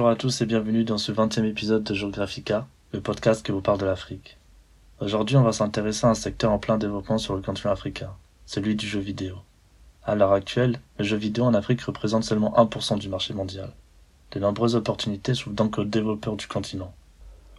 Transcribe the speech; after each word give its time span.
Bonjour 0.00 0.12
à 0.12 0.16
tous 0.16 0.40
et 0.40 0.46
bienvenue 0.46 0.84
dans 0.84 0.96
ce 0.96 1.12
20e 1.12 1.44
épisode 1.44 1.84
de 1.84 1.92
Geographica, 1.92 2.66
le 2.94 3.02
podcast 3.02 3.44
qui 3.44 3.52
vous 3.52 3.60
parle 3.60 3.76
de 3.76 3.84
l'Afrique. 3.84 4.38
Aujourd'hui, 4.98 5.36
on 5.36 5.42
va 5.42 5.52
s'intéresser 5.52 6.06
à 6.06 6.08
un 6.08 6.14
secteur 6.14 6.52
en 6.52 6.58
plein 6.58 6.78
développement 6.78 7.18
sur 7.18 7.36
le 7.36 7.42
continent 7.42 7.70
africain, 7.70 8.08
celui 8.46 8.76
du 8.76 8.86
jeu 8.86 8.98
vidéo. 8.98 9.34
À 10.02 10.14
l'heure 10.14 10.32
actuelle, 10.32 10.80
le 10.98 11.04
jeu 11.04 11.18
vidéo 11.18 11.44
en 11.44 11.52
Afrique 11.52 11.82
représente 11.82 12.24
seulement 12.24 12.54
1% 12.56 12.98
du 12.98 13.10
marché 13.10 13.34
mondial. 13.34 13.74
De 14.30 14.40
nombreuses 14.40 14.74
opportunités 14.74 15.34
s'ouvrent 15.34 15.54
donc 15.54 15.76
aux 15.76 15.84
développeurs 15.84 16.36
du 16.36 16.46
continent. 16.46 16.94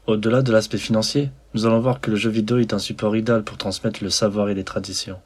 Au-delà 0.08 0.41
de 0.41 0.52
l'aspect 0.52 0.80
financier, 0.80 1.30
nous 1.53 1.67
allons 1.67 1.80
voir 1.80 2.02
que 2.02 2.09
le 2.09 2.17
jeu 2.17 2.31
vidéo 2.31 2.58
est 2.58 2.73
un 2.73 2.80
support 2.80 3.16
idéal 3.16 3.44
pour 3.44 3.59
transmettre 3.59 4.03
le 4.03 4.09
savoir 4.09 4.49
et 4.49 4.55
les 4.55 4.63
traditions. 4.63 5.20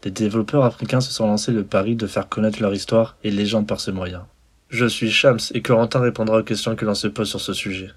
Des 0.00 0.10
développeurs 0.10 0.64
africains 0.64 1.02
se 1.02 1.12
sont 1.12 1.26
lancés 1.26 1.52
le 1.52 1.64
pari 1.64 1.96
de 1.96 2.06
faire 2.06 2.30
connaître 2.30 2.62
leur 2.62 2.72
histoire 2.72 3.18
et 3.24 3.30
légende 3.30 3.66
par 3.66 3.78
ce 3.78 3.90
moyen. 3.90 4.26
Je 4.72 4.86
suis 4.86 5.10
Shams 5.10 5.38
et 5.52 5.60
Corentin 5.60 6.00
répondra 6.00 6.38
aux 6.38 6.42
questions 6.42 6.74
que 6.76 6.86
l'on 6.86 6.94
se 6.94 7.06
pose 7.06 7.28
sur 7.28 7.42
ce 7.42 7.52
sujet. 7.52 7.90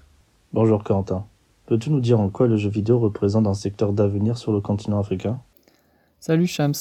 Bonjour 0.52 0.84
Corentin. 0.84 1.24
Peux-tu 1.64 1.88
nous 1.88 2.00
dire 2.00 2.20
en 2.20 2.28
quoi 2.28 2.48
le 2.48 2.58
jeu 2.58 2.68
vidéo 2.68 2.98
représente 2.98 3.46
un 3.46 3.54
secteur 3.54 3.94
d'avenir 3.94 4.36
sur 4.36 4.52
le 4.52 4.60
continent 4.60 5.00
africain? 5.00 5.40
Salut 6.20 6.46
Shams. 6.46 6.74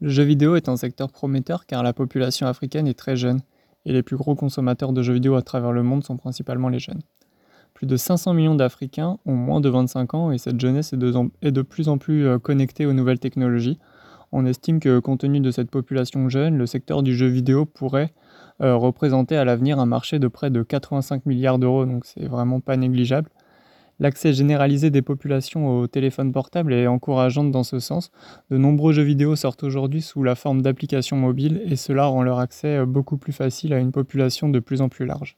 Le 0.00 0.08
jeu 0.08 0.22
vidéo 0.22 0.56
est 0.56 0.70
un 0.70 0.78
secteur 0.78 1.12
prometteur 1.12 1.66
car 1.66 1.82
la 1.82 1.92
population 1.92 2.46
africaine 2.46 2.86
est 2.88 2.98
très 2.98 3.14
jeune 3.14 3.42
et 3.84 3.92
les 3.92 4.02
plus 4.02 4.16
gros 4.16 4.34
consommateurs 4.34 4.94
de 4.94 5.02
jeux 5.02 5.12
vidéo 5.12 5.34
à 5.34 5.42
travers 5.42 5.72
le 5.72 5.82
monde 5.82 6.02
sont 6.02 6.16
principalement 6.16 6.70
les 6.70 6.78
jeunes. 6.78 7.02
Plus 7.74 7.86
de 7.86 7.98
500 7.98 8.32
millions 8.32 8.54
d'Africains 8.54 9.18
ont 9.26 9.36
moins 9.36 9.60
de 9.60 9.68
25 9.68 10.14
ans 10.14 10.32
et 10.32 10.38
cette 10.38 10.58
jeunesse 10.58 10.94
est 10.94 10.96
de, 10.96 11.62
plus 11.62 11.90
en 11.90 11.98
plus 11.98 12.26
euh, 12.26 12.38
connectée 12.38 12.86
aux 12.86 12.94
nouvelles 12.94 13.18
technologies. 13.18 13.78
On 14.32 14.46
estime 14.46 14.80
que 14.80 14.98
compte 14.98 15.20
tenu 15.20 15.40
de 15.40 15.50
cette 15.50 15.70
population 15.70 16.30
jeune, 16.30 16.56
le 16.56 16.64
secteur 16.64 17.02
du 17.02 17.14
jeu 17.14 17.26
vidéo 17.26 17.66
pourrait 17.66 18.14
euh, 18.62 18.76
représenter 18.76 19.36
à 19.36 19.44
l'avenir 19.44 19.78
un 19.78 19.86
marché 19.86 20.18
de 20.18 20.28
près 20.28 20.50
de 20.50 20.62
85 20.62 21.26
milliards 21.26 21.58
d'euros, 21.58 21.84
donc 21.84 22.04
c'est 22.06 22.26
vraiment 22.26 22.60
pas 22.60 22.76
négligeable. 22.76 23.28
L'accès 23.98 24.32
généralisé 24.32 24.90
des 24.90 25.02
populations 25.02 25.78
au 25.78 25.86
téléphone 25.86 26.32
portable 26.32 26.72
est 26.72 26.86
encourageante 26.86 27.50
dans 27.50 27.62
ce 27.62 27.78
sens. 27.78 28.10
De 28.50 28.56
nombreux 28.56 28.92
jeux 28.92 29.02
vidéo 29.02 29.36
sortent 29.36 29.62
aujourd'hui 29.62 30.02
sous 30.02 30.22
la 30.22 30.34
forme 30.34 30.62
d'applications 30.62 31.16
mobiles 31.16 31.62
et 31.66 31.76
cela 31.76 32.06
rend 32.06 32.22
leur 32.22 32.38
accès 32.38 32.78
euh, 32.78 32.86
beaucoup 32.86 33.16
plus 33.16 33.32
facile 33.32 33.72
à 33.72 33.78
une 33.78 33.92
population 33.92 34.48
de 34.48 34.58
plus 34.58 34.80
en 34.80 34.88
plus 34.88 35.06
large. 35.06 35.36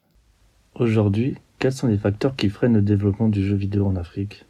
Aujourd'hui, 0.77 1.37
quels 1.59 1.73
sont 1.73 1.89
les 1.89 1.99
facteurs 1.99 2.37
qui 2.37 2.49
freinent 2.49 2.75
le 2.75 2.83
développement 2.83 3.29
du 3.29 3.47
jeu 3.47 3.55
vidéo 3.55 3.87
en 3.87 3.97
Afrique? 3.97 4.45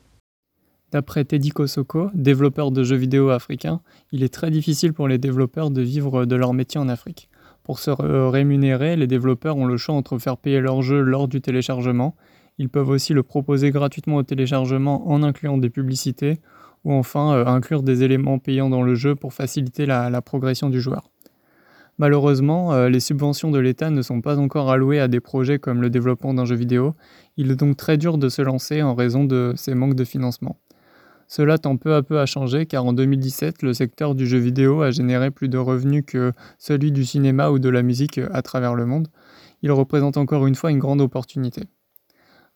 D'après 0.92 1.24
Teddy 1.24 1.50
Kosoko, 1.50 2.10
développeur 2.14 2.70
de 2.70 2.84
jeux 2.84 2.96
vidéo 2.96 3.30
africain, 3.30 3.80
il 4.12 4.22
est 4.22 4.32
très 4.32 4.50
difficile 4.50 4.92
pour 4.92 5.08
les 5.08 5.18
développeurs 5.18 5.70
de 5.70 5.82
vivre 5.82 6.24
de 6.24 6.36
leur 6.36 6.54
métier 6.54 6.78
en 6.78 6.88
Afrique. 6.88 7.28
Pour 7.64 7.80
se 7.80 7.90
rémunérer, 7.90 8.94
les 8.94 9.06
développeurs 9.06 9.56
ont 9.56 9.66
le 9.66 9.76
choix 9.76 9.96
entre 9.96 10.18
faire 10.18 10.36
payer 10.36 10.60
leur 10.60 10.82
jeu 10.82 11.00
lors 11.00 11.26
du 11.26 11.40
téléchargement 11.40 12.14
ils 12.58 12.68
peuvent 12.68 12.88
aussi 12.88 13.12
le 13.12 13.22
proposer 13.22 13.70
gratuitement 13.70 14.16
au 14.16 14.22
téléchargement 14.22 15.10
en 15.10 15.22
incluant 15.22 15.58
des 15.58 15.70
publicités 15.70 16.38
ou 16.84 16.92
enfin 16.92 17.34
euh, 17.34 17.46
inclure 17.46 17.82
des 17.82 18.02
éléments 18.02 18.38
payants 18.38 18.70
dans 18.70 18.82
le 18.82 18.94
jeu 18.94 19.14
pour 19.14 19.32
faciliter 19.32 19.86
la, 19.86 20.22
progression 20.22 20.70
du 20.70 20.80
joueur. 20.80 21.10
Malheureusement, 21.98 22.72
euh, 22.72 22.88
les 22.88 23.00
subventions 23.00 23.50
de 23.50 23.58
l'État 23.58 23.90
ne 23.90 24.02
sont 24.02 24.20
pas 24.20 24.38
encore 24.38 24.70
allouées 24.70 25.00
à 25.00 25.08
des 25.08 25.20
projets 25.20 25.58
comme 25.58 25.80
le 25.80 25.90
développement 25.90 26.34
d'un 26.34 26.44
jeu 26.44 26.56
vidéo. 26.56 26.94
Il 27.36 27.50
est 27.50 27.56
donc 27.56 27.76
très 27.76 27.96
dur 27.96 28.18
de 28.18 28.28
se 28.28 28.42
lancer 28.42 28.82
en 28.82 28.94
raison 28.94 29.24
de 29.24 29.54
ces 29.56 29.74
manques 29.74 29.94
de 29.94 30.04
financement. 30.04 30.56
Cela 31.28 31.58
tend 31.58 31.76
peu 31.76 31.94
à 31.94 32.02
peu 32.02 32.20
à 32.20 32.26
changer 32.26 32.66
car 32.66 32.84
en 32.84 32.92
2017, 32.92 33.62
le 33.62 33.74
secteur 33.74 34.14
du 34.14 34.26
jeu 34.26 34.38
vidéo 34.38 34.82
a 34.82 34.90
généré 34.90 35.30
plus 35.30 35.48
de 35.48 35.58
revenus 35.58 36.04
que 36.06 36.32
celui 36.58 36.92
du 36.92 37.04
cinéma 37.04 37.50
ou 37.50 37.58
de 37.58 37.68
la 37.68 37.82
musique 37.82 38.20
à 38.32 38.42
travers 38.42 38.74
le 38.74 38.86
monde. 38.86 39.08
Il 39.62 39.72
représente 39.72 40.16
encore 40.16 40.46
une 40.46 40.54
fois 40.54 40.70
une 40.70 40.78
grande 40.78 41.00
opportunité. 41.00 41.62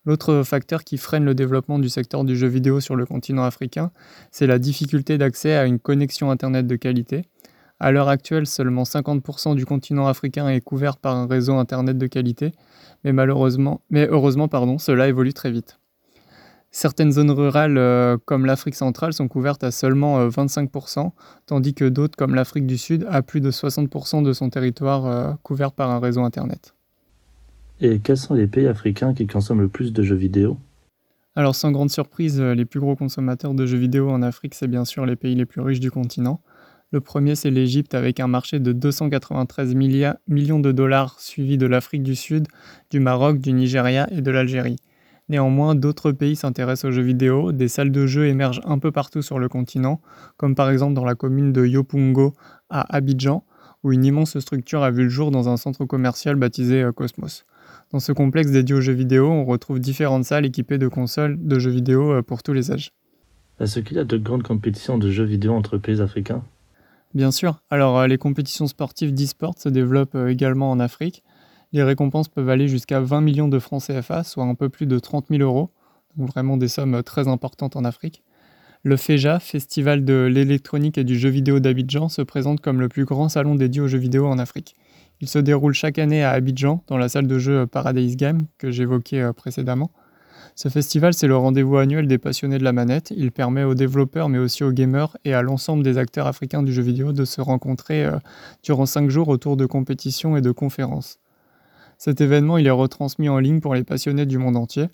L'autre 0.04 0.42
facteur 0.42 0.84
qui 0.84 0.96
freine 0.96 1.24
le 1.24 1.34
développement 1.34 1.78
du 1.78 1.88
secteur 1.88 2.24
du 2.24 2.36
jeu 2.36 2.46
vidéo 2.46 2.80
sur 2.80 2.96
le 2.96 3.04
continent 3.04 3.44
africain, 3.44 3.90
c'est 4.30 4.46
la 4.46 4.58
difficulté 4.58 5.18
d'accès 5.18 5.54
à 5.54 5.66
une 5.66 5.78
connexion 5.78 6.30
Internet 6.30 6.66
de 6.66 6.76
qualité. 6.76 7.22
À 7.80 7.92
l'heure 7.92 8.08
actuelle, 8.08 8.46
seulement 8.46 8.84
50% 8.84 9.54
du 9.54 9.66
continent 9.66 10.06
africain 10.06 10.48
est 10.48 10.60
couvert 10.60 10.96
par 10.96 11.14
un 11.14 11.26
réseau 11.26 11.54
Internet 11.54 11.98
de 11.98 12.06
qualité, 12.06 12.52
mais 13.04 13.12
malheureusement, 13.12 13.82
mais 13.90 14.08
heureusement, 14.08 14.48
pardon, 14.48 14.78
cela 14.78 15.08
évolue 15.08 15.34
très 15.34 15.50
vite. 15.50 15.78
Certaines 16.70 17.12
zones 17.12 17.30
rurales 17.30 17.78
euh, 17.78 18.18
comme 18.24 18.44
l'Afrique 18.44 18.74
centrale 18.74 19.12
sont 19.14 19.26
couvertes 19.26 19.64
à 19.64 19.70
seulement 19.70 20.28
25%, 20.28 20.98
euh, 20.98 21.10
tandis 21.46 21.72
que 21.74 21.86
d'autres 21.86 22.16
comme 22.16 22.34
l'Afrique 22.34 22.66
du 22.66 22.76
Sud 22.76 23.06
a 23.10 23.22
plus 23.22 23.40
de 23.40 23.50
60% 23.50 24.22
de 24.22 24.32
son 24.32 24.50
territoire 24.50 25.06
euh, 25.06 25.32
couvert 25.42 25.72
par 25.72 25.90
un 25.90 25.98
réseau 25.98 26.22
Internet. 26.22 26.74
Et 27.80 28.00
quels 28.00 28.18
sont 28.18 28.34
les 28.34 28.46
pays 28.46 28.66
africains 28.66 29.14
qui 29.14 29.26
consomment 29.26 29.62
le 29.62 29.68
plus 29.68 29.92
de 29.92 30.02
jeux 30.02 30.16
vidéo? 30.16 30.58
Alors 31.36 31.54
sans 31.54 31.70
grande 31.70 31.90
surprise, 31.90 32.40
les 32.40 32.64
plus 32.64 32.80
gros 32.80 32.96
consommateurs 32.96 33.54
de 33.54 33.64
jeux 33.64 33.78
vidéo 33.78 34.10
en 34.10 34.22
Afrique, 34.22 34.54
c'est 34.54 34.66
bien 34.66 34.84
sûr 34.84 35.06
les 35.06 35.16
pays 35.16 35.36
les 35.36 35.46
plus 35.46 35.60
riches 35.60 35.80
du 35.80 35.90
continent. 35.90 36.40
Le 36.90 37.00
premier, 37.00 37.36
c'est 37.36 37.50
l'Égypte 37.50 37.94
avec 37.94 38.18
un 38.18 38.26
marché 38.26 38.60
de 38.60 38.72
293 38.72 39.74
millions 39.74 40.58
de 40.58 40.72
dollars, 40.72 41.20
suivi 41.20 41.56
de 41.58 41.66
l'Afrique 41.66 42.02
du 42.02 42.16
Sud, 42.16 42.48
du 42.90 42.98
Maroc, 42.98 43.38
du 43.38 43.52
Nigeria 43.52 44.08
et 44.10 44.22
de 44.22 44.30
l'Algérie. 44.30 44.76
Néanmoins, 45.28 45.74
d'autres 45.74 46.12
pays 46.12 46.36
s'intéressent 46.36 46.90
aux 46.90 46.92
jeux 46.92 47.02
vidéo, 47.02 47.52
des 47.52 47.68
salles 47.68 47.92
de 47.92 48.06
jeux 48.06 48.26
émergent 48.26 48.62
un 48.64 48.78
peu 48.78 48.90
partout 48.90 49.20
sur 49.20 49.38
le 49.38 49.48
continent, 49.48 50.00
comme 50.38 50.54
par 50.54 50.70
exemple 50.70 50.94
dans 50.94 51.04
la 51.04 51.14
commune 51.14 51.52
de 51.52 51.66
Yopungo 51.66 52.32
à 52.70 52.96
Abidjan, 52.96 53.44
où 53.84 53.92
une 53.92 54.04
immense 54.04 54.38
structure 54.38 54.82
a 54.82 54.90
vu 54.90 55.04
le 55.04 55.08
jour 55.08 55.30
dans 55.30 55.48
un 55.48 55.56
centre 55.56 55.84
commercial 55.84 56.36
baptisé 56.36 56.82
euh, 56.82 56.92
Cosmos. 56.92 57.44
Dans 57.92 58.00
ce 58.00 58.12
complexe 58.12 58.50
dédié 58.50 58.74
aux 58.74 58.80
jeux 58.80 58.92
vidéo, 58.94 59.28
on 59.28 59.44
retrouve 59.44 59.80
différentes 59.80 60.24
salles 60.24 60.46
équipées 60.46 60.78
de 60.78 60.88
consoles 60.88 61.36
de 61.38 61.58
jeux 61.58 61.70
vidéo 61.70 62.12
euh, 62.12 62.22
pour 62.22 62.42
tous 62.42 62.52
les 62.54 62.72
âges. 62.72 62.92
Est-ce 63.60 63.80
qu'il 63.80 63.96
y 63.96 64.00
a 64.00 64.04
de 64.04 64.16
grandes 64.16 64.42
compétitions 64.42 64.98
de 64.98 65.10
jeux 65.10 65.24
vidéo 65.24 65.52
entre 65.52 65.78
pays 65.78 66.00
africains? 66.00 66.42
Bien 67.14 67.30
sûr. 67.30 67.60
Alors, 67.70 67.98
euh, 67.98 68.06
les 68.06 68.18
compétitions 68.18 68.66
sportives 68.66 69.12
d'e-sport 69.12 69.54
se 69.58 69.68
développent 69.68 70.16
également 70.28 70.70
en 70.70 70.80
Afrique. 70.80 71.22
Les 71.72 71.82
récompenses 71.82 72.28
peuvent 72.28 72.48
aller 72.48 72.66
jusqu'à 72.66 73.00
20 73.00 73.20
millions 73.20 73.48
de 73.48 73.58
francs 73.58 73.82
CFA, 73.86 74.24
soit 74.24 74.44
un 74.44 74.54
peu 74.54 74.68
plus 74.68 74.86
de 74.86 74.98
30 74.98 75.26
000 75.28 75.42
euros. 75.42 75.70
Donc, 76.16 76.28
vraiment 76.28 76.56
des 76.56 76.68
sommes 76.68 77.02
très 77.02 77.28
importantes 77.28 77.76
en 77.76 77.84
Afrique. 77.84 78.22
Le 78.84 78.96
FEJA, 78.96 79.38
Festival 79.38 80.04
de 80.04 80.28
l'électronique 80.32 80.98
et 80.98 81.04
du 81.04 81.18
jeu 81.18 81.28
vidéo 81.28 81.60
d'Abidjan, 81.60 82.08
se 82.08 82.22
présente 82.22 82.60
comme 82.60 82.80
le 82.80 82.88
plus 82.88 83.04
grand 83.04 83.28
salon 83.28 83.54
dédié 83.54 83.82
aux 83.82 83.88
jeux 83.88 83.98
vidéo 83.98 84.26
en 84.26 84.38
Afrique. 84.38 84.76
Il 85.20 85.28
se 85.28 85.38
déroule 85.38 85.74
chaque 85.74 85.98
année 85.98 86.22
à 86.22 86.30
Abidjan, 86.30 86.84
dans 86.86 86.96
la 86.96 87.08
salle 87.08 87.26
de 87.26 87.38
jeu 87.38 87.66
Paradise 87.66 88.16
Game 88.16 88.38
que 88.56 88.70
j'évoquais 88.70 89.20
euh, 89.20 89.32
précédemment. 89.32 89.90
Ce 90.54 90.68
festival, 90.68 91.12
c'est 91.12 91.26
le 91.26 91.36
rendez-vous 91.36 91.76
annuel 91.76 92.06
des 92.06 92.18
passionnés 92.18 92.58
de 92.58 92.64
la 92.64 92.72
manette. 92.72 93.12
Il 93.16 93.30
permet 93.32 93.64
aux 93.64 93.74
développeurs, 93.74 94.28
mais 94.28 94.38
aussi 94.38 94.64
aux 94.64 94.72
gamers 94.72 95.16
et 95.24 95.34
à 95.34 95.42
l'ensemble 95.42 95.82
des 95.82 95.98
acteurs 95.98 96.26
africains 96.26 96.62
du 96.62 96.72
jeu 96.72 96.82
vidéo 96.82 97.12
de 97.12 97.24
se 97.24 97.40
rencontrer 97.40 98.04
euh, 98.04 98.18
durant 98.62 98.86
cinq 98.86 99.10
jours 99.10 99.28
autour 99.28 99.56
de 99.56 99.66
compétitions 99.66 100.36
et 100.36 100.40
de 100.40 100.50
conférences. 100.50 101.18
Cet 101.98 102.20
événement, 102.20 102.58
il 102.58 102.66
est 102.66 102.70
retransmis 102.70 103.28
en 103.28 103.38
ligne 103.38 103.60
pour 103.60 103.74
les 103.74 103.84
passionnés 103.84 104.24
du 104.24 104.38
monde 104.38 104.56
entier. 104.56 104.86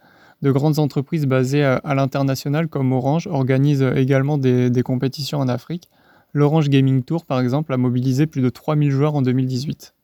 De 0.43 0.51
grandes 0.51 0.79
entreprises 0.79 1.27
basées 1.27 1.63
à 1.63 1.95
l'international 1.95 2.69
comme 2.69 2.93
Orange 2.93 3.27
organisent 3.29 3.93
également 3.95 4.37
des, 4.37 4.71
des 4.71 4.83
compétitions 4.83 5.39
en 5.39 5.49
Afrique. 5.49 5.89
L'Orange 6.33 6.69
Gaming 6.69 7.05
Tour, 7.05 7.25
par 7.25 7.41
exemple, 7.41 7.73
a 7.73 7.77
mobilisé 7.77 8.27
plus 8.27 8.43
de 8.43 8.49
3000 8.49 8.91
joueurs 8.91 9.15
en 9.15 9.23
2018. 9.23 9.95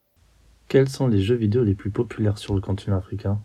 Quels 0.68 0.88
sont 0.88 1.08
les 1.08 1.20
jeux 1.20 1.34
vidéo 1.34 1.64
les 1.64 1.74
plus 1.74 1.90
populaires 1.90 2.38
sur 2.38 2.54
le 2.54 2.60
continent 2.60 2.96
africain? 2.96 3.40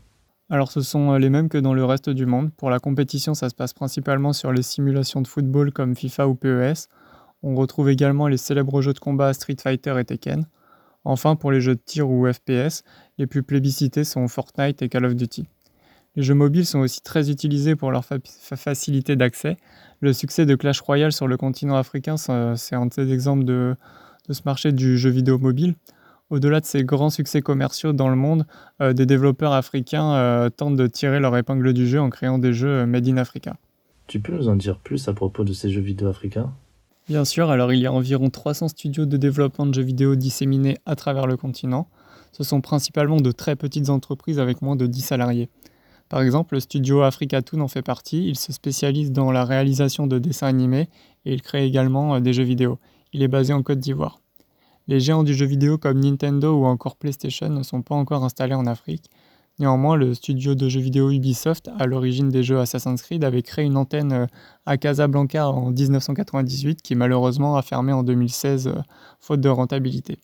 Alors 0.47 0.71
ce 0.71 0.81
sont 0.81 1.11
euh, 1.11 1.17
les 1.17 1.31
mêmes 1.31 1.49
que 1.49 1.57
dans 1.57 1.73
le 1.73 1.83
reste 1.83 2.11
du 2.11 2.27
monde. 2.27 2.51
Pour 2.55 2.69
la 2.69 2.77
compétition, 2.77 3.33
ça 3.33 3.49
se 3.49 3.55
passe 3.55 3.73
principalement 3.73 4.31
sur 4.31 4.51
les 4.51 4.61
simulations 4.61 5.21
de 5.21 5.27
football 5.27 5.71
comme 5.71 5.95
FIFA 5.95 6.27
ou 6.27 6.35
PES. 6.35 6.87
On 7.41 7.55
retrouve 7.55 7.89
également 7.89 8.27
les 8.27 8.37
célèbres 8.37 8.81
jeux 8.81 8.93
de 8.93 8.99
combat 8.99 9.33
Street 9.33 9.55
Fighter 9.59 9.95
et 9.99 10.05
Tekken. 10.05 10.45
Enfin, 11.05 11.35
pour 11.35 11.51
les 11.51 11.61
jeux 11.61 11.75
de 11.75 11.81
tir 11.83 12.09
ou 12.09 12.31
FPS, 12.31 12.83
les 13.17 13.27
plus 13.27 13.43
plébiscités 13.43 14.03
sont 14.03 14.27
Fortnite 14.27 14.81
et 14.81 14.89
Call 14.89 15.05
of 15.05 15.15
Duty. 15.15 15.47
Les 16.15 16.23
jeux 16.23 16.33
mobiles 16.33 16.65
sont 16.65 16.79
aussi 16.79 17.01
très 17.01 17.29
utilisés 17.29 17.75
pour 17.75 17.91
leur 17.91 18.05
facilité 18.05 19.15
d'accès. 19.15 19.57
Le 19.99 20.13
succès 20.13 20.45
de 20.45 20.55
Clash 20.55 20.81
Royale 20.81 21.11
sur 21.11 21.27
le 21.27 21.37
continent 21.37 21.75
africain, 21.75 22.15
c'est 22.17 22.75
un 22.75 22.85
des 22.85 23.11
exemples 23.11 23.43
de 23.43 23.75
ce 24.29 24.41
marché 24.45 24.71
du 24.71 24.97
jeu 24.97 25.09
vidéo 25.09 25.37
mobile. 25.37 25.75
Au-delà 26.31 26.59
de 26.59 26.65
ces 26.65 26.83
grands 26.83 27.11
succès 27.11 27.41
commerciaux 27.41 27.93
dans 27.93 28.09
le 28.09 28.15
monde, 28.15 28.47
euh, 28.81 28.93
des 28.93 29.05
développeurs 29.05 29.53
africains 29.53 30.13
euh, 30.13 30.49
tentent 30.49 30.75
de 30.75 30.87
tirer 30.87 31.19
leur 31.19 31.37
épingle 31.37 31.71
du 31.71 31.87
jeu 31.87 32.01
en 32.01 32.09
créant 32.09 32.39
des 32.39 32.51
jeux 32.51 32.81
euh, 32.81 32.85
made 32.87 33.07
in 33.07 33.17
Africa. 33.17 33.57
Tu 34.07 34.19
peux 34.19 34.33
nous 34.33 34.49
en 34.49 34.55
dire 34.55 34.79
plus 34.79 35.07
à 35.07 35.13
propos 35.13 35.43
de 35.43 35.53
ces 35.53 35.69
jeux 35.69 35.81
vidéo 35.81 36.07
africains? 36.07 36.51
Bien 37.07 37.23
sûr, 37.23 37.51
alors 37.51 37.71
il 37.71 37.79
y 37.79 37.85
a 37.85 37.93
environ 37.93 38.31
300 38.31 38.69
studios 38.69 39.05
de 39.05 39.15
développement 39.17 39.67
de 39.67 39.73
jeux 39.75 39.83
vidéo 39.83 40.15
disséminés 40.15 40.79
à 40.87 40.95
travers 40.95 41.27
le 41.27 41.37
continent. 41.37 41.87
Ce 42.31 42.43
sont 42.43 42.61
principalement 42.61 43.17
de 43.17 43.31
très 43.31 43.55
petites 43.55 43.91
entreprises 43.91 44.39
avec 44.39 44.63
moins 44.63 44.75
de 44.75 44.87
10 44.87 45.01
salariés. 45.01 45.49
Par 46.09 46.21
exemple, 46.21 46.55
le 46.55 46.59
studio 46.59 47.03
Africatoon 47.03 47.61
en 47.61 47.67
fait 47.67 47.83
partie. 47.83 48.27
Il 48.27 48.39
se 48.39 48.51
spécialise 48.51 49.11
dans 49.11 49.31
la 49.31 49.45
réalisation 49.45 50.07
de 50.07 50.17
dessins 50.17 50.47
animés 50.47 50.89
et 51.25 51.33
il 51.33 51.43
crée 51.43 51.65
également 51.65 52.19
des 52.19 52.33
jeux 52.33 52.43
vidéo. 52.43 52.79
Il 53.13 53.21
est 53.21 53.27
basé 53.27 53.53
en 53.53 53.61
Côte 53.61 53.79
d'Ivoire. 53.79 54.19
Les 54.87 54.99
géants 54.99 55.23
du 55.23 55.35
jeu 55.35 55.45
vidéo 55.45 55.77
comme 55.77 55.99
Nintendo 55.99 56.59
ou 56.59 56.65
encore 56.65 56.95
PlayStation 56.95 57.49
ne 57.49 57.61
sont 57.61 57.83
pas 57.83 57.95
encore 57.95 58.23
installés 58.23 58.55
en 58.55 58.65
Afrique. 58.65 59.11
Néanmoins, 59.57 59.95
le 59.95 60.13
studio 60.13 60.53
de 60.53 60.67
jeux 60.67 60.81
vidéo 60.81 61.11
Ubisoft, 61.11 61.69
à 61.79 61.85
l'origine 61.85 62.27
des 62.27 62.43
jeux 62.43 62.59
Assassin's 62.59 63.01
Creed, 63.01 63.23
avait 63.23 63.41
créé 63.41 63.63
une 63.63 63.77
antenne 63.77 64.11
euh, 64.11 64.25
à 64.65 64.75
Casablanca 64.75 65.49
en 65.49 65.71
1998 65.71 66.81
qui 66.81 66.93
malheureusement 66.95 67.55
a 67.55 67.61
fermé 67.61 67.93
en 67.93 68.03
2016 68.03 68.67
euh, 68.67 68.73
faute 69.21 69.39
de 69.39 69.47
rentabilité. 69.47 70.19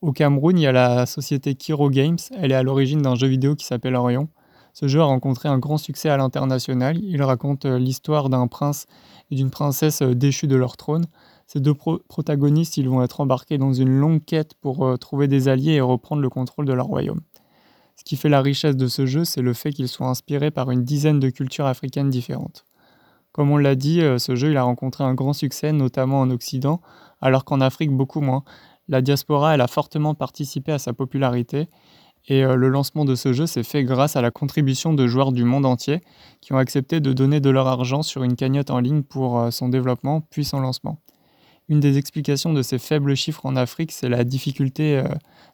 Au 0.00 0.12
Cameroun, 0.12 0.56
il 0.56 0.62
y 0.62 0.66
a 0.66 0.72
la 0.72 1.04
société 1.04 1.54
Kiro 1.54 1.90
Games. 1.90 2.16
Elle 2.34 2.52
est 2.52 2.54
à 2.54 2.62
l'origine 2.62 3.02
d'un 3.02 3.14
jeu 3.14 3.26
vidéo 3.26 3.54
qui 3.56 3.66
s'appelle 3.66 3.94
Orion. 3.94 4.30
Ce 4.72 4.88
jeu 4.88 5.00
a 5.00 5.04
rencontré 5.04 5.50
un 5.50 5.58
grand 5.58 5.76
succès 5.76 6.08
à 6.08 6.16
l'international. 6.16 6.98
Il 7.02 7.22
raconte 7.22 7.66
euh, 7.66 7.78
l'histoire 7.78 8.30
d'un 8.30 8.46
prince 8.46 8.86
et 9.30 9.34
d'une 9.34 9.50
princesse 9.50 10.00
déchus 10.00 10.46
de 10.46 10.56
leur 10.56 10.78
trône. 10.78 11.04
Ces 11.46 11.60
deux 11.60 11.74
protagonistes, 11.74 12.78
ils 12.78 12.88
vont 12.88 13.02
être 13.02 13.20
embarqués 13.20 13.58
dans 13.58 13.74
une 13.74 13.90
longue 13.90 14.24
quête 14.24 14.54
pour 14.54 14.96
trouver 15.00 15.26
des 15.28 15.48
alliés 15.48 15.72
et 15.72 15.80
reprendre 15.80 16.22
le 16.22 16.30
contrôle 16.30 16.64
de 16.64 16.72
leur 16.72 16.86
royaume. 16.86 17.20
Ce 18.00 18.04
qui 18.04 18.16
fait 18.16 18.30
la 18.30 18.40
richesse 18.40 18.78
de 18.78 18.86
ce 18.86 19.04
jeu, 19.04 19.26
c'est 19.26 19.42
le 19.42 19.52
fait 19.52 19.72
qu'il 19.72 19.86
soit 19.86 20.08
inspiré 20.08 20.50
par 20.50 20.70
une 20.70 20.84
dizaine 20.84 21.20
de 21.20 21.28
cultures 21.28 21.66
africaines 21.66 22.08
différentes. 22.08 22.64
Comme 23.30 23.50
on 23.50 23.58
l'a 23.58 23.74
dit, 23.74 24.00
euh, 24.00 24.16
ce 24.16 24.36
jeu 24.36 24.56
a 24.56 24.62
rencontré 24.62 25.04
un 25.04 25.12
grand 25.12 25.34
succès, 25.34 25.70
notamment 25.72 26.22
en 26.22 26.30
Occident, 26.30 26.80
alors 27.20 27.44
qu'en 27.44 27.60
Afrique 27.60 27.90
beaucoup 27.90 28.22
moins. 28.22 28.42
La 28.88 29.02
diaspora 29.02 29.54
elle 29.54 29.60
a 29.60 29.66
fortement 29.66 30.14
participé 30.14 30.72
à 30.72 30.78
sa 30.78 30.94
popularité 30.94 31.68
et 32.26 32.42
euh, 32.42 32.56
le 32.56 32.70
lancement 32.70 33.04
de 33.04 33.14
ce 33.14 33.34
jeu 33.34 33.44
s'est 33.46 33.64
fait 33.64 33.84
grâce 33.84 34.16
à 34.16 34.22
la 34.22 34.30
contribution 34.30 34.94
de 34.94 35.06
joueurs 35.06 35.32
du 35.32 35.44
monde 35.44 35.66
entier 35.66 36.00
qui 36.40 36.54
ont 36.54 36.58
accepté 36.58 37.00
de 37.00 37.12
donner 37.12 37.40
de 37.40 37.50
leur 37.50 37.66
argent 37.66 38.00
sur 38.00 38.22
une 38.22 38.34
cagnotte 38.34 38.70
en 38.70 38.80
ligne 38.80 39.02
pour 39.02 39.38
euh, 39.38 39.50
son 39.50 39.68
développement 39.68 40.22
puis 40.22 40.46
son 40.46 40.60
lancement. 40.60 41.02
Une 41.70 41.78
des 41.78 41.98
explications 41.98 42.52
de 42.52 42.62
ces 42.62 42.80
faibles 42.80 43.14
chiffres 43.14 43.46
en 43.46 43.54
Afrique, 43.54 43.92
c'est 43.92 44.08
la 44.08 44.24
difficulté 44.24 44.98
euh, 44.98 45.04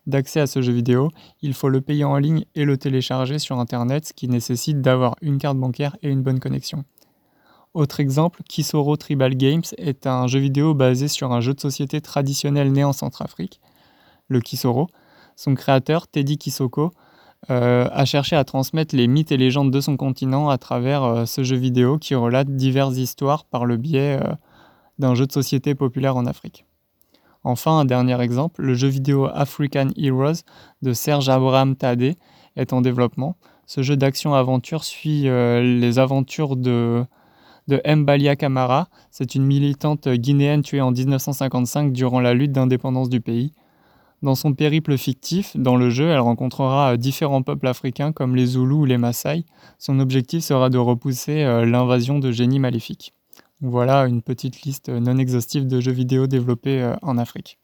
d'accès 0.06 0.40
à 0.40 0.46
ce 0.46 0.62
jeu 0.62 0.72
vidéo. 0.72 1.10
Il 1.42 1.52
faut 1.52 1.68
le 1.68 1.82
payer 1.82 2.04
en 2.04 2.16
ligne 2.16 2.46
et 2.54 2.64
le 2.64 2.78
télécharger 2.78 3.38
sur 3.38 3.60
Internet, 3.60 4.06
ce 4.06 4.12
qui 4.14 4.26
nécessite 4.26 4.80
d'avoir 4.80 5.16
une 5.20 5.36
carte 5.36 5.58
bancaire 5.58 5.94
et 6.02 6.08
une 6.08 6.22
bonne 6.22 6.40
connexion. 6.40 6.84
Autre 7.74 8.00
exemple, 8.00 8.40
Kisoro 8.48 8.96
Tribal 8.96 9.34
Games 9.34 9.64
est 9.76 10.06
un 10.06 10.26
jeu 10.26 10.38
vidéo 10.38 10.72
basé 10.72 11.08
sur 11.08 11.32
un 11.32 11.42
jeu 11.42 11.52
de 11.52 11.60
société 11.60 12.00
traditionnel 12.00 12.72
né 12.72 12.82
en 12.82 12.94
Centrafrique, 12.94 13.60
le 14.28 14.40
Kisoro. 14.40 14.86
Son 15.36 15.54
créateur, 15.54 16.08
Teddy 16.08 16.38
Kisoko, 16.38 16.92
euh, 17.50 17.90
a 17.92 18.06
cherché 18.06 18.36
à 18.36 18.44
transmettre 18.44 18.96
les 18.96 19.06
mythes 19.06 19.32
et 19.32 19.36
légendes 19.36 19.70
de 19.70 19.82
son 19.82 19.98
continent 19.98 20.48
à 20.48 20.56
travers 20.56 21.04
euh, 21.04 21.26
ce 21.26 21.44
jeu 21.44 21.56
vidéo 21.56 21.98
qui 21.98 22.14
relate 22.14 22.48
diverses 22.56 22.96
histoires 22.96 23.44
par 23.44 23.66
le 23.66 23.76
biais 23.76 24.18
d'un 24.98 25.14
jeu 25.14 25.26
de 25.26 25.32
société 25.32 25.74
populaire 25.74 26.16
en 26.16 26.26
Afrique. 26.26 26.64
Enfin, 27.44 27.78
un 27.78 27.84
dernier 27.84 28.20
exemple, 28.20 28.62
le 28.62 28.74
jeu 28.74 28.88
vidéo 28.88 29.26
African 29.26 29.88
Heroes 29.96 30.42
de 30.82 30.92
Serge 30.92 31.28
Abraham 31.28 31.76
Tadé 31.76 32.16
est 32.56 32.72
en 32.72 32.80
développement. 32.80 33.36
Ce 33.66 33.82
jeu 33.82 33.96
d'action-aventure 33.96 34.84
suit 34.84 35.28
euh, 35.28 35.62
les 35.62 35.98
aventures 35.98 36.56
de, 36.56 37.04
de 37.68 37.80
Mbalia 37.86 38.36
Kamara. 38.36 38.88
C'est 39.10 39.34
une 39.34 39.44
militante 39.44 40.08
guinéenne 40.08 40.62
tuée 40.62 40.80
en 40.80 40.90
1955 40.90 41.92
durant 41.92 42.20
la 42.20 42.34
lutte 42.34 42.52
d'indépendance 42.52 43.08
du 43.08 43.20
pays. 43.20 43.52
Dans 44.22 44.34
son 44.34 44.54
périple 44.54 44.96
fictif, 44.96 45.56
dans 45.56 45.76
le 45.76 45.90
jeu, 45.90 46.08
elle 46.08 46.20
rencontrera 46.20 46.96
différents 46.96 47.42
peuples 47.42 47.66
africains 47.66 48.12
comme 48.12 48.34
les 48.34 48.46
Zoulous 48.46 48.80
ou 48.80 48.84
les 48.86 48.98
Maasai. 48.98 49.44
Son 49.78 50.00
objectif 50.00 50.42
sera 50.42 50.70
de 50.70 50.78
repousser 50.78 51.42
euh, 51.42 51.66
l'invasion 51.66 52.18
de 52.18 52.32
génies 52.32 52.58
maléfiques. 52.58 53.12
Voilà 53.62 54.06
une 54.06 54.20
petite 54.20 54.62
liste 54.62 54.90
non 54.90 55.16
exhaustive 55.16 55.66
de 55.66 55.80
jeux 55.80 55.92
vidéo 55.92 56.26
développés 56.26 56.82
euh, 56.82 56.94
en 57.00 57.16
Afrique. 57.16 57.58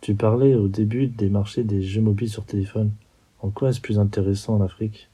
Tu 0.00 0.14
parlais 0.14 0.54
au 0.54 0.68
début 0.68 1.08
des 1.08 1.28
marchés 1.28 1.64
des 1.64 1.82
jeux 1.82 2.00
mobiles 2.00 2.30
sur 2.30 2.44
téléphone. 2.44 2.92
En 3.40 3.50
quoi 3.50 3.70
est-ce 3.70 3.80
plus 3.80 3.98
intéressant 3.98 4.54
en 4.54 4.60
Afrique? 4.60 5.10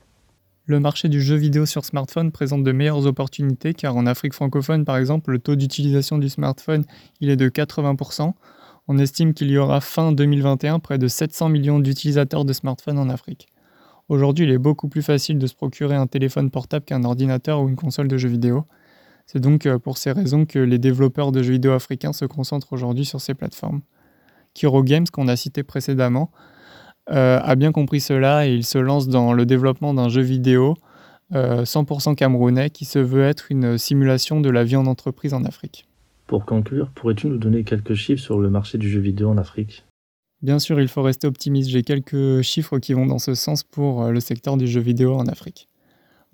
Le 0.66 0.80
marché 0.80 1.08
du 1.08 1.22
jeu 1.22 1.36
vidéo 1.36 1.64
sur 1.64 1.84
smartphone 1.84 2.30
présente 2.30 2.62
de 2.62 2.72
meilleures 2.72 3.06
opportunités 3.06 3.72
car 3.72 3.96
en 3.96 4.04
Afrique 4.04 4.34
francophone 4.34 4.84
par 4.84 4.98
exemple 4.98 5.30
le 5.30 5.38
taux 5.38 5.56
d'utilisation 5.56 6.18
du 6.18 6.28
smartphone 6.28 6.84
il 7.20 7.30
est 7.30 7.36
de 7.36 7.48
80%. 7.48 8.32
On 8.86 8.98
estime 8.98 9.32
qu'il 9.32 9.50
y 9.50 9.56
aura 9.56 9.80
fin 9.80 10.12
2021 10.12 10.78
près 10.78 10.98
de 10.98 11.08
700 11.08 11.48
millions 11.48 11.80
d'utilisateurs 11.80 12.44
de 12.44 12.52
smartphones 12.52 12.98
en 12.98 13.08
Afrique. 13.08 13.48
Aujourd'hui 14.10 14.44
il 14.44 14.50
est 14.50 14.58
beaucoup 14.58 14.88
plus 14.88 15.02
facile 15.02 15.38
de 15.38 15.46
se 15.46 15.54
procurer 15.54 15.96
un 15.96 16.06
téléphone 16.06 16.50
portable 16.50 16.84
qu'un 16.84 17.04
ordinateur 17.04 17.62
ou 17.62 17.68
une 17.70 17.76
console 17.76 18.08
de 18.08 18.18
jeux 18.18 18.28
vidéo. 18.28 18.64
C'est 19.26 19.40
donc 19.40 19.66
euh, 19.66 19.78
pour 19.78 19.98
ces 19.98 20.12
raisons 20.12 20.44
que 20.44 20.58
les 20.58 20.78
développeurs 20.78 21.32
de 21.32 21.42
jeux 21.42 21.52
vidéo 21.52 21.72
africains 21.72 22.12
se 22.12 22.24
concentrent 22.24 22.72
aujourd'hui 22.72 23.04
sur 23.04 23.20
ces 23.20 23.34
plateformes. 23.34 23.80
Kiro 24.52 24.82
Games, 24.82 25.06
qu'on 25.12 25.28
a 25.28 25.36
cité 25.36 25.62
précédemment, 25.62 26.30
euh, 27.10 27.40
a 27.42 27.54
bien 27.56 27.72
compris 27.72 28.00
cela 28.00 28.46
et 28.46 28.54
il 28.54 28.64
se 28.64 28.78
lance 28.78 29.08
dans 29.08 29.32
le 29.32 29.46
développement 29.46 29.94
d'un 29.94 30.08
jeu 30.08 30.22
vidéo 30.22 30.74
100% 31.32 32.10
euh, 32.10 32.14
camerounais 32.14 32.70
qui 32.70 32.84
se 32.84 32.98
veut 32.98 33.24
être 33.24 33.46
une 33.50 33.78
simulation 33.78 34.40
de 34.40 34.50
la 34.50 34.62
vie 34.62 34.76
en 34.76 34.86
entreprise 34.86 35.34
en 35.34 35.44
Afrique. 35.44 35.86
Pour 36.26 36.44
conclure, 36.44 36.90
pourrais-tu 36.94 37.26
nous 37.26 37.38
donner 37.38 37.64
quelques 37.64 37.94
chiffres 37.94 38.22
sur 38.22 38.38
le 38.38 38.50
marché 38.50 38.78
du 38.78 38.88
jeu 38.88 39.00
vidéo 39.00 39.30
en 39.30 39.36
Afrique? 39.36 39.84
Bien 40.42 40.58
sûr, 40.58 40.80
il 40.80 40.88
faut 40.88 41.02
rester 41.02 41.26
optimiste. 41.26 41.70
J'ai 41.70 41.82
quelques 41.82 42.42
chiffres 42.42 42.78
qui 42.78 42.92
vont 42.92 43.06
dans 43.06 43.18
ce 43.18 43.34
sens 43.34 43.62
pour 43.62 44.04
le 44.04 44.20
secteur 44.20 44.56
du 44.56 44.66
jeu 44.66 44.80
vidéo 44.80 45.14
en 45.14 45.26
Afrique. 45.26 45.68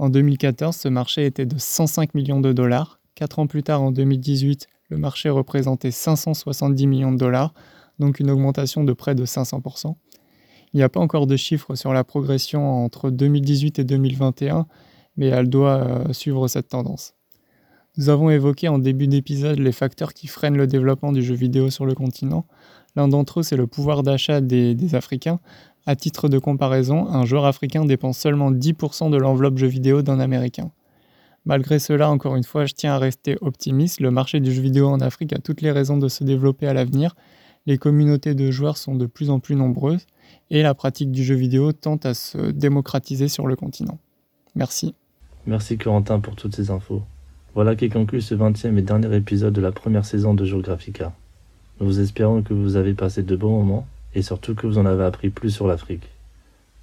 En 0.00 0.08
2014, 0.08 0.74
ce 0.74 0.88
marché 0.88 1.26
était 1.26 1.44
de 1.44 1.58
105 1.58 2.14
millions 2.14 2.40
de 2.40 2.54
dollars. 2.54 3.00
Quatre 3.14 3.38
ans 3.38 3.46
plus 3.46 3.62
tard, 3.62 3.82
en 3.82 3.92
2018, 3.92 4.66
le 4.88 4.96
marché 4.96 5.28
représentait 5.28 5.90
570 5.90 6.86
millions 6.86 7.12
de 7.12 7.18
dollars, 7.18 7.52
donc 7.98 8.18
une 8.18 8.30
augmentation 8.30 8.82
de 8.82 8.94
près 8.94 9.14
de 9.14 9.26
500%. 9.26 9.94
Il 10.72 10.78
n'y 10.78 10.82
a 10.82 10.88
pas 10.88 11.00
encore 11.00 11.26
de 11.26 11.36
chiffres 11.36 11.74
sur 11.74 11.92
la 11.92 12.02
progression 12.02 12.82
entre 12.82 13.10
2018 13.10 13.78
et 13.78 13.84
2021, 13.84 14.66
mais 15.18 15.26
elle 15.26 15.50
doit 15.50 15.82
euh, 15.82 16.12
suivre 16.14 16.48
cette 16.48 16.68
tendance. 16.68 17.12
Nous 17.98 18.08
avons 18.08 18.30
évoqué 18.30 18.68
en 18.68 18.78
début 18.78 19.06
d'épisode 19.06 19.58
les 19.58 19.72
facteurs 19.72 20.14
qui 20.14 20.28
freinent 20.28 20.56
le 20.56 20.66
développement 20.66 21.12
du 21.12 21.22
jeu 21.22 21.34
vidéo 21.34 21.68
sur 21.68 21.84
le 21.84 21.94
continent. 21.94 22.46
L'un 22.96 23.08
d'entre 23.08 23.40
eux, 23.40 23.42
c'est 23.42 23.56
le 23.56 23.66
pouvoir 23.66 24.02
d'achat 24.02 24.40
des, 24.40 24.94
Africains, 24.94 25.40
à 25.86 25.96
titre 25.96 26.28
de 26.28 26.38
comparaison, 26.38 27.08
un 27.08 27.24
joueur 27.24 27.44
africain 27.44 27.84
dépense 27.84 28.18
seulement 28.18 28.52
10% 28.52 29.10
de 29.10 29.16
l'enveloppe 29.16 29.58
jeu 29.58 29.66
vidéo 29.66 30.02
d'un 30.02 30.20
Américain. 30.20 30.70
Malgré 31.46 31.78
cela, 31.78 32.10
encore 32.10 32.36
une 32.36 32.44
fois, 32.44 32.66
je 32.66 32.74
tiens 32.74 32.94
à 32.94 32.98
rester 32.98 33.36
optimiste. 33.40 34.00
Le 34.00 34.10
marché 34.10 34.40
du 34.40 34.52
jeu 34.52 34.60
vidéo 34.60 34.88
en 34.88 35.00
Afrique 35.00 35.32
a 35.32 35.38
toutes 35.38 35.62
les 35.62 35.70
raisons 35.70 35.96
de 35.96 36.08
se 36.08 36.22
développer 36.22 36.66
à 36.66 36.74
l'avenir. 36.74 37.14
Les 37.66 37.78
communautés 37.78 38.34
de 38.34 38.50
joueurs 38.50 38.76
sont 38.76 38.94
de 38.94 39.06
plus 39.06 39.30
en 39.30 39.40
plus 39.40 39.56
nombreuses 39.56 40.06
et 40.50 40.62
la 40.62 40.74
pratique 40.74 41.10
du 41.10 41.24
jeu 41.24 41.34
vidéo 41.34 41.72
tente 41.72 42.06
à 42.06 42.14
se 42.14 42.50
démocratiser 42.50 43.28
sur 43.28 43.46
le 43.46 43.56
continent. 43.56 43.98
Merci. 44.54 44.94
Merci 45.46 45.78
Corentin 45.78 46.20
pour 46.20 46.36
toutes 46.36 46.54
ces 46.54 46.70
infos. 46.70 47.02
Voilà 47.54 47.74
qui 47.74 47.88
conclut 47.88 48.20
ce 48.20 48.34
20e 48.34 48.76
et 48.78 48.82
dernier 48.82 49.14
épisode 49.16 49.52
de 49.52 49.60
la 49.60 49.72
première 49.72 50.04
saison 50.04 50.34
de 50.34 50.44
Geographica. 50.44 51.12
Nous 51.80 52.00
espérons 52.00 52.42
que 52.42 52.54
vous 52.54 52.76
avez 52.76 52.94
passé 52.94 53.22
de 53.22 53.36
bons 53.36 53.58
moments 53.58 53.86
et 54.14 54.22
surtout 54.22 54.54
que 54.54 54.66
vous 54.66 54.78
en 54.78 54.86
avez 54.86 55.04
appris 55.04 55.30
plus 55.30 55.50
sur 55.50 55.66
l'Afrique. 55.66 56.08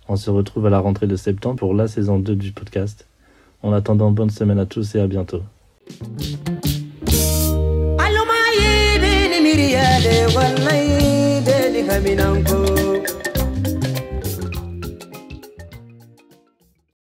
On 0.07 0.15
se 0.15 0.29
retrouve 0.29 0.65
à 0.65 0.69
la 0.69 0.79
rentrée 0.79 1.07
de 1.07 1.15
septembre 1.15 1.57
pour 1.57 1.74
la 1.74 1.88
saison 1.88 2.19
2 2.19 2.36
du 2.36 2.51
podcast. 2.51 3.05
En 3.62 3.74
attendant, 3.74 4.12
bonne 4.12 4.29
semaine 4.29 4.60
à 4.60 4.65
tous 4.65 4.96
et 4.96 5.00
à 5.00 5.07
bientôt. 5.07 5.41